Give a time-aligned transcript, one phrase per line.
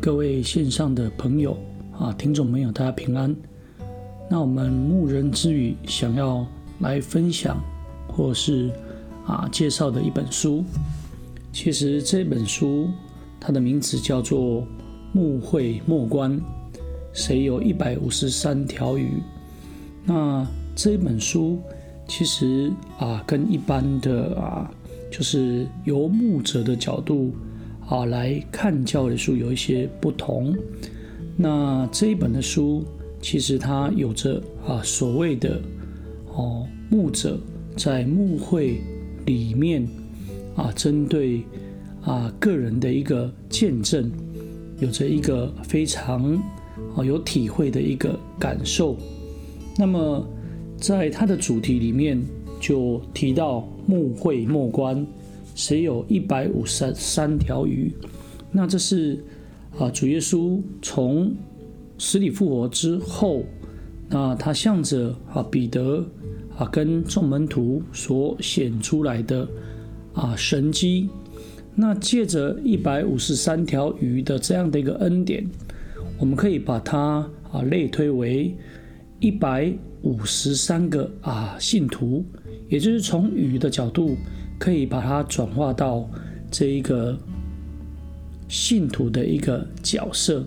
[0.00, 1.58] 各位线上的朋友
[1.98, 3.34] 啊，听众朋友，大家平安。
[4.30, 6.46] 那我们牧人之语想要
[6.78, 7.60] 来分享
[8.06, 8.70] 或是
[9.26, 10.64] 啊介绍的一本书，
[11.52, 12.88] 其实这本书
[13.40, 14.62] 它的名字叫做
[15.12, 16.40] 《牧会默观：
[17.12, 19.06] 谁有一百五十三条鱼》。
[20.04, 21.58] 那这本书
[22.06, 24.70] 其实啊，跟一般的啊，
[25.10, 27.32] 就是游牧者的角度。
[27.88, 30.54] 啊，来看教的书有一些不同。
[31.36, 32.84] 那这一本的书，
[33.22, 35.60] 其实它有着啊所谓的
[36.34, 37.40] 哦牧者
[37.76, 38.80] 在牧会
[39.24, 39.88] 里面
[40.54, 41.42] 啊，针对
[42.02, 44.10] 啊个人的一个见证，
[44.80, 46.34] 有着一个非常
[46.94, 48.96] 啊有体会的一个感受。
[49.78, 50.26] 那么
[50.76, 52.20] 在它的主题里面
[52.60, 55.06] 就提到牧会默观。
[55.58, 57.92] 谁有一百五十三条鱼？
[58.52, 59.18] 那这是
[59.76, 61.34] 啊，主耶稣从
[61.98, 63.42] 死里复活之后，
[64.08, 66.06] 那他向着啊彼得
[66.56, 69.48] 啊跟众门徒所显出来的
[70.12, 71.08] 啊神迹。
[71.74, 75.44] 那借着一百五十三条鱼的这样的一个恩典，
[76.20, 78.54] 我们可以把它啊类推为
[79.18, 79.72] 一百
[80.02, 82.24] 五十三个啊信徒，
[82.68, 84.16] 也就是从鱼的角度。
[84.58, 86.08] 可以把它转化到
[86.50, 87.16] 这一个
[88.48, 90.44] 信徒的一个角色。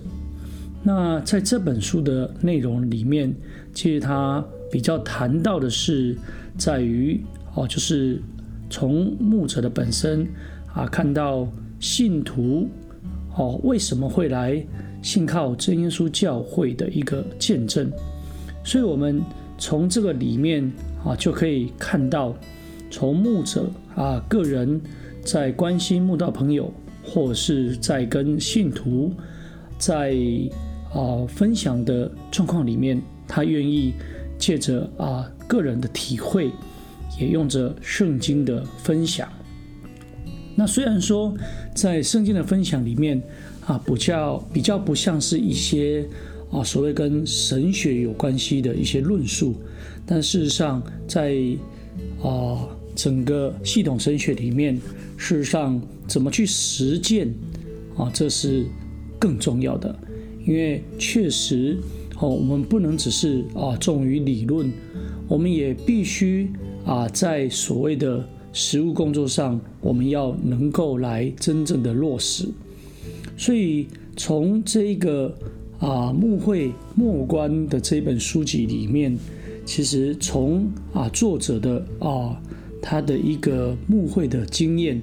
[0.83, 3.33] 那在这本书的内容里面，
[3.73, 6.17] 其实它比较谈到的是
[6.57, 7.23] 在于
[7.55, 8.21] 哦，就是
[8.69, 10.27] 从牧者的本身
[10.73, 11.47] 啊，看到
[11.79, 12.67] 信徒
[13.35, 14.61] 哦为什么会来
[15.01, 17.91] 信靠真耶稣教会的一个见证。
[18.65, 19.21] 所以，我们
[19.57, 20.69] 从这个里面
[21.05, 22.35] 啊，就可以看到。
[22.91, 24.79] 从牧者啊个人
[25.23, 26.71] 在关心牧道朋友，
[27.03, 29.11] 或是在跟信徒
[29.79, 30.15] 在
[30.93, 33.93] 啊分享的状况里面，他愿意
[34.37, 36.51] 借着啊个人的体会，
[37.19, 39.27] 也用着圣经的分享。
[40.55, 41.33] 那虽然说
[41.73, 43.21] 在圣经的分享里面
[43.65, 46.05] 啊，比较比较不像是一些
[46.51, 49.55] 啊所谓跟神学有关系的一些论述，
[50.05, 51.35] 但事实上在
[52.21, 52.67] 啊。
[53.01, 54.75] 整个系统神学里面，
[55.17, 57.33] 事实上怎么去实践
[57.97, 58.63] 啊，这是
[59.17, 59.97] 更重要的。
[60.45, 61.79] 因为确实
[62.19, 64.71] 哦，我们不能只是啊重于理论，
[65.27, 66.47] 我们也必须
[66.85, 68.23] 啊在所谓的
[68.53, 72.47] 实务工作上，我们要能够来真正的落实。
[73.35, 75.35] 所以从这个
[75.79, 79.17] 啊牧会默观的这本书籍里面，
[79.65, 82.39] 其实从啊作者的啊。
[82.81, 85.01] 他的一个牧会的经验，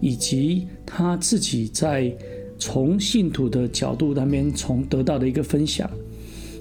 [0.00, 2.14] 以及他自己在
[2.58, 5.90] 从信徒的角度那边从得到的一个分享。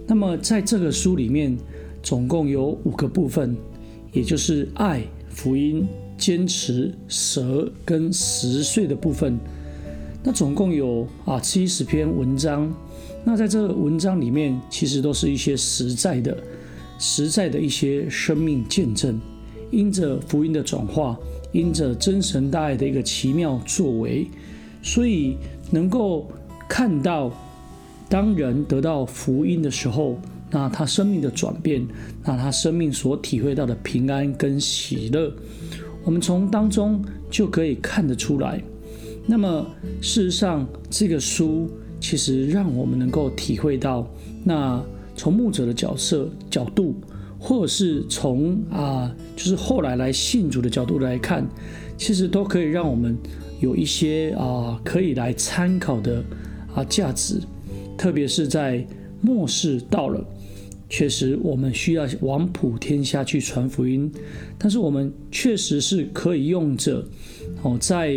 [0.07, 1.55] 那么在这个书里面，
[2.01, 3.55] 总共有五个部分，
[4.11, 5.87] 也就是爱、福音、
[6.17, 9.37] 坚持、蛇跟十岁的部分。
[10.23, 12.73] 那总共有啊七十篇文章。
[13.23, 16.35] 那在这文章里面，其实都是一些实在的、
[16.97, 19.19] 实在的一些生命见证。
[19.72, 21.18] 因着福音的转化，
[21.52, 24.28] 因着真神大爱的一个奇妙作为，
[24.81, 25.38] 所以
[25.72, 26.28] 能够
[26.68, 27.31] 看到，
[28.09, 30.18] 当人得到福音的时候，
[30.50, 31.85] 那他生命的转变，
[32.24, 35.31] 那他生命所体会到的平安跟喜乐，
[36.03, 38.62] 我们从当中就可以看得出来。
[39.28, 39.66] 那么
[40.02, 41.69] 事实上，这个书
[42.00, 44.08] 其实让我们能够体会到，
[44.44, 44.84] 那
[45.16, 46.96] 从牧者的角色角度。
[47.39, 51.47] 或者是从啊，就是后来来信主的角度来看，
[51.97, 53.17] 其实都可以让我们
[53.61, 56.23] 有一些啊可以来参考的
[56.75, 57.41] 啊价值，
[57.97, 58.85] 特别是在
[59.22, 60.23] 末世到了，
[60.90, 64.11] 确实我们需要往普天下去传福音，
[64.58, 67.03] 但是我们确实是可以用着
[67.64, 68.16] 哦，在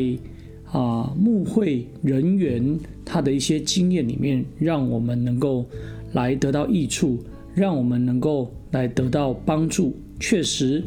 [0.71, 5.67] 啊牧会人员他的一些经验里面，让我们能够
[6.13, 7.23] 来得到益处，
[7.55, 8.53] 让我们能够。
[8.73, 10.83] 来得到帮助，确实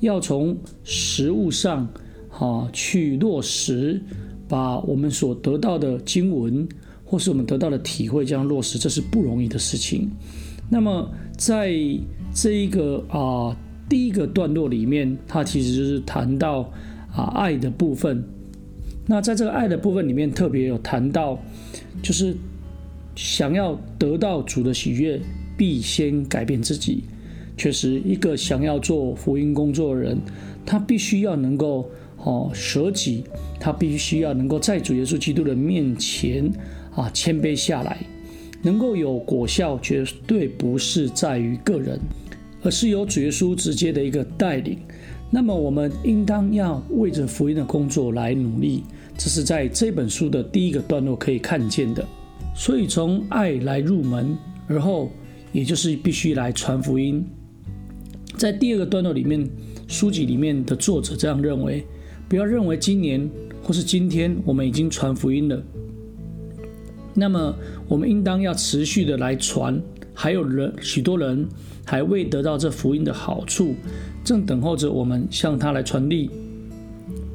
[0.00, 1.88] 要从实务上，
[2.28, 3.98] 哈去落实，
[4.46, 6.68] 把我们所得到的经文，
[7.02, 10.10] 或是我们得到的体会这样落实，这是不容易的事情。
[10.68, 11.72] 那么在
[12.34, 13.56] 这一个啊
[13.88, 16.70] 第一个段落里面，它其实就是谈到
[17.10, 18.22] 啊爱的部分。
[19.06, 21.38] 那在这个爱的部分里面，特别有谈到，
[22.02, 22.36] 就是
[23.16, 25.18] 想要得到主的喜悦，
[25.60, 27.04] 必先改变自己。
[27.54, 30.18] 确实，一个想要做福音工作的人，
[30.64, 33.24] 他必须要能够哦舍己，
[33.60, 36.50] 他必须要能够在主耶稣基督的面前
[36.94, 37.98] 啊谦卑下来，
[38.62, 42.00] 能够有果效，绝对不是在于个人，
[42.62, 44.78] 而是由主耶稣直接的一个带领。
[45.30, 48.82] 那么我们应当要为着福音的工作来努力，
[49.18, 52.02] 这是在这本书的第一个段落可以看见的。
[52.54, 54.34] 所以从爱来入门，
[54.66, 55.10] 而后
[55.52, 57.24] 也就是必须来传福音。
[58.36, 59.48] 在第二个段落里面，
[59.86, 61.84] 书籍里面的作者这样认为：
[62.28, 63.28] 不要认为今年
[63.62, 65.62] 或是今天我们已经传福音了，
[67.14, 67.54] 那么
[67.88, 69.80] 我们应当要持续的来传。
[70.12, 71.48] 还有人许多人
[71.84, 73.74] 还未得到这福音的好处，
[74.22, 76.28] 正等候着我们向他来传递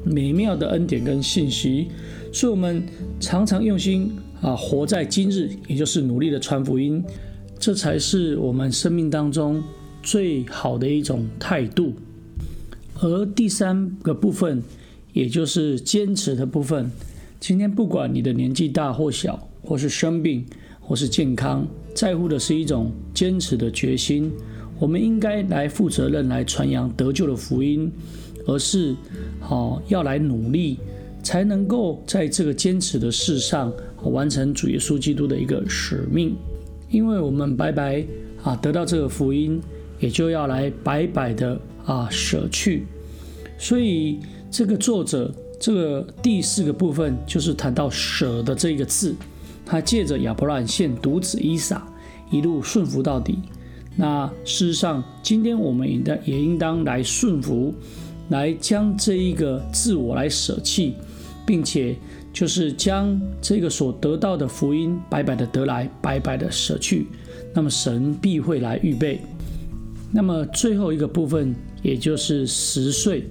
[0.04, 1.88] 美妙的恩典跟信息。
[2.32, 2.82] 所以，我们
[3.18, 7.02] 常常用心啊，活在今日，也就是努力的传福音，
[7.58, 9.62] 这才是我们生命当中
[10.02, 11.94] 最好的一种态度。
[13.00, 14.62] 而第三个部分，
[15.12, 16.90] 也就是坚持的部分。
[17.38, 20.44] 今天不管你的年纪大或小，或是生病，
[20.80, 21.66] 或是健康。
[21.94, 24.30] 在乎的是一种坚持的决心，
[24.78, 27.90] 我们应该来负责任来传扬得救的福音，
[28.46, 28.94] 而是
[29.40, 30.78] 好要来努力，
[31.22, 33.72] 才能够在这个坚持的事上
[34.02, 36.34] 完成主耶稣基督的一个使命。
[36.96, 38.02] 因为我们白白
[38.42, 39.60] 啊得到这个福音，
[40.00, 42.86] 也就要来白白的啊舍去。
[43.58, 44.18] 所以
[44.50, 49.14] 这个作者这个第四个部分就是谈到舍的这个字。
[49.66, 51.86] 他借着亚伯拉罕献独子以撒，
[52.30, 53.40] 一路顺服到底。
[53.94, 57.74] 那事实上，今天我们应当也应当来顺服，
[58.30, 60.94] 来将这一个自我来舍弃，
[61.44, 61.94] 并且
[62.36, 67.06] 就是将这个所得到的福音白白的得来，白白的舍去。
[67.54, 69.22] 那么神必会来预备。
[70.12, 73.24] 那么最后一个部分，也就是十岁，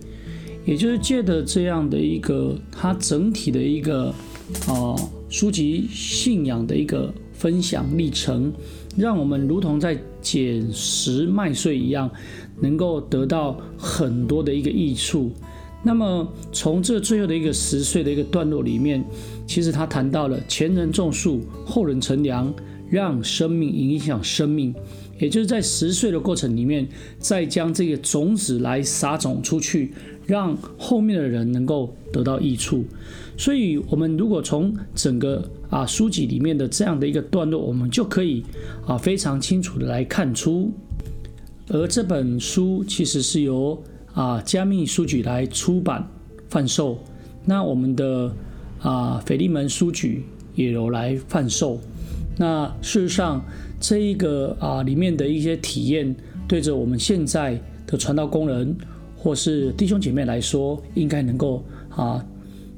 [0.65, 4.11] 也就是借着这样的一个它整体的一个
[4.67, 4.95] 啊。
[5.27, 8.53] 书籍信仰的一个分享历程，
[8.95, 12.09] 让我们如同在捡拾麦穗一样，
[12.59, 15.31] 能够得到很多的一个益处。
[15.85, 19.05] 那么从这最后的一个十岁的一个段落里面，
[19.45, 22.51] 其实他谈到了前人种树，后人乘凉，
[22.89, 24.73] 让生命影响生命，
[25.19, 26.87] 也就是在十岁的过程里面，
[27.19, 29.93] 再将这个种子来撒种出去，
[30.25, 32.83] 让后面的人能够得到益处。
[33.38, 38.43] 所以，我们如果从整个啊书籍里面的这样的一个段落，我们就可以
[38.88, 40.71] 啊非常清楚的来看出，
[41.67, 43.79] 而这本书其实是由
[44.15, 46.07] 啊加密书局来出版
[46.50, 46.97] 贩售，
[47.45, 48.35] 那我们的
[48.81, 50.23] 啊斐利门书局
[50.56, 51.79] 也有来贩售。
[52.35, 53.45] 那事实上，
[53.79, 56.15] 这一个啊里面的一些体验，
[56.47, 58.75] 对着我们现在的传道工人
[59.15, 62.25] 或是弟兄姐妹来说，应该能够啊。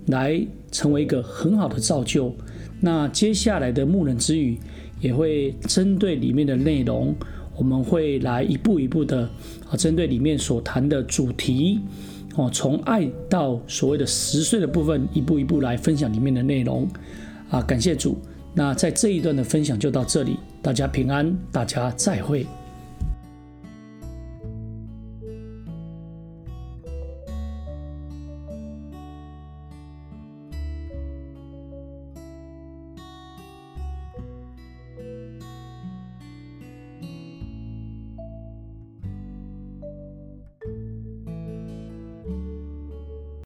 [0.08, 0.42] 来
[0.72, 2.34] 成为一个很好的造就。
[2.80, 4.58] 那接下来的牧人之语
[5.02, 7.14] 也会针对里面的内容，
[7.58, 9.30] 我们会来一步一步的
[9.70, 11.80] 啊，针对里面所谈的主题
[12.36, 16.88] 哦，从爱到所谓的十岁的部分，一步一步来分享里面的内容
[17.50, 17.62] 啊。
[17.62, 18.18] 感谢主。
[18.54, 22.46] 那在这一段的分享就到这里，大家平安，大家再会。